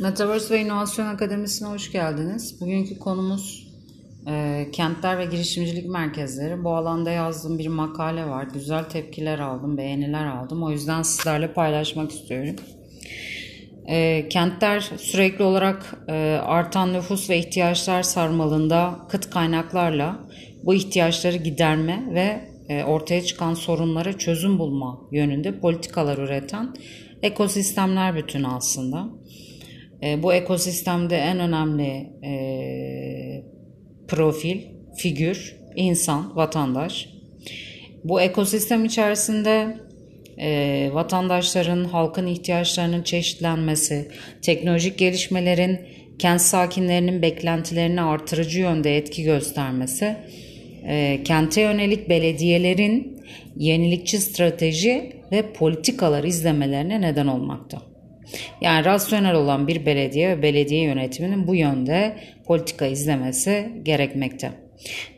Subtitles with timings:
[0.00, 2.60] Metaverse ve İnovasyon Akademisi'ne hoş geldiniz.
[2.60, 3.68] Bugünkü konumuz
[4.26, 6.64] e, kentler ve girişimcilik merkezleri.
[6.64, 8.48] Bu alanda yazdığım bir makale var.
[8.54, 10.62] Güzel tepkiler aldım, beğeniler aldım.
[10.62, 12.56] O yüzden sizlerle paylaşmak istiyorum.
[13.86, 20.18] E, kentler sürekli olarak e, artan nüfus ve ihtiyaçlar sarmalında kıt kaynaklarla
[20.62, 26.74] bu ihtiyaçları giderme ve e, ortaya çıkan sorunlara çözüm bulma yönünde politikalar üreten
[27.22, 29.08] ekosistemler bütünü aslında.
[30.02, 33.42] E, bu ekosistemde en önemli e,
[34.08, 34.60] profil,
[34.96, 37.08] figür, insan, vatandaş.
[38.04, 39.76] Bu ekosistem içerisinde
[40.38, 44.08] e, vatandaşların, halkın ihtiyaçlarının çeşitlenmesi,
[44.42, 45.80] teknolojik gelişmelerin
[46.18, 50.16] kent sakinlerinin beklentilerini artırıcı yönde etki göstermesi,
[50.86, 53.22] e, kente yönelik belediyelerin
[53.56, 57.82] yenilikçi strateji ve politikalar izlemelerine neden olmakta.
[58.60, 64.52] Yani rasyonel olan bir belediye ve belediye yönetiminin bu yönde politika izlemesi gerekmekte.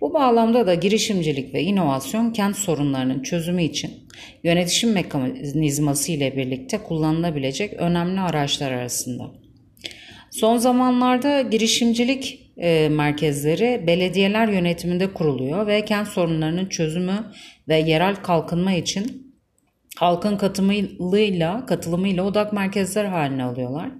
[0.00, 3.90] Bu bağlamda da girişimcilik ve inovasyon kent sorunlarının çözümü için
[4.44, 9.30] yönetişim mekanizması ile birlikte kullanılabilecek önemli araçlar arasında.
[10.30, 17.32] Son zamanlarda girişimcilik e, merkezleri belediyeler yönetiminde kuruluyor ve kent sorunlarının çözümü
[17.68, 19.25] ve yerel kalkınma için
[19.96, 23.90] halkın katılımıyla, katılımıyla odak merkezler haline alıyorlar.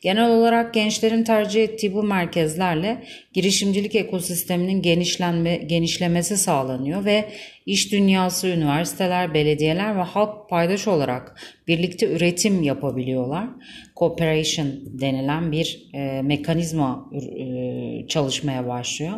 [0.00, 7.28] Genel olarak gençlerin tercih ettiği bu merkezlerle girişimcilik ekosisteminin genişlenme, genişlemesi sağlanıyor ve
[7.66, 13.48] iş dünyası, üniversiteler, belediyeler ve halk paydaş olarak birlikte üretim yapabiliyorlar.
[13.96, 19.12] Cooperation denilen bir e, mekanizma e, çalışmaya başlıyor.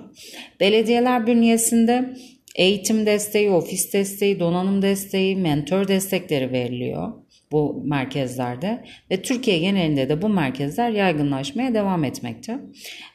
[0.61, 2.15] Belediyeler bünyesinde
[2.61, 7.13] Eğitim desteği, ofis desteği, donanım desteği, mentor destekleri veriliyor
[7.53, 12.59] bu merkezlerde ve Türkiye genelinde de bu merkezler yaygınlaşmaya devam etmekte.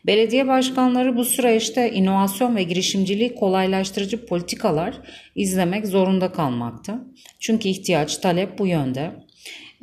[0.06, 4.96] Belediye başkanları bu süreçte inovasyon ve girişimciliği kolaylaştırıcı politikalar
[5.36, 7.06] izlemek zorunda kalmakta.
[7.40, 9.12] Çünkü ihtiyaç, talep bu yönde.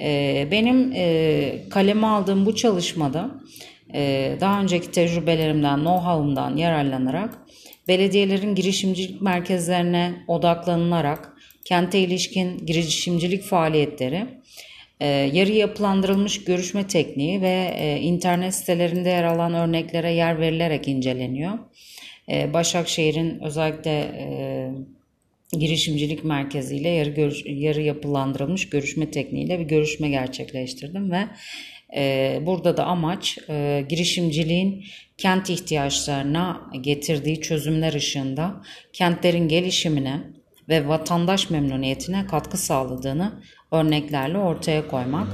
[0.00, 3.30] Ee, benim e, kaleme aldığım bu çalışmada
[4.40, 7.38] daha önceki tecrübelerimden, know-how'umdan yararlanarak
[7.88, 11.32] belediyelerin girişimcilik merkezlerine odaklanılarak
[11.64, 14.26] kente ilişkin girişimcilik faaliyetleri,
[15.00, 21.58] e, yarı yapılandırılmış görüşme tekniği ve e, internet sitelerinde yer alan örneklere yer verilerek inceleniyor.
[22.28, 24.12] E, Başakşehir'in özellikle
[25.52, 31.26] girişimcilik merkeziyle yarı, görüş, yarı yapılandırılmış görüşme tekniğiyle bir görüşme gerçekleştirdim ve
[32.46, 34.84] burada da amaç e, girişimciliğin
[35.18, 40.20] kent ihtiyaçlarına getirdiği çözümler ışığında kentlerin gelişimine
[40.68, 43.32] ve vatandaş memnuniyetine katkı sağladığını
[43.72, 45.28] örneklerle ortaya koymak.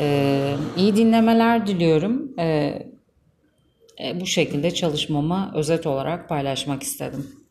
[0.00, 2.38] Ee, iyi dinlemeler diliyorum.
[2.38, 2.82] Ee,
[4.14, 7.47] bu şekilde çalışmamı özet olarak paylaşmak istedim.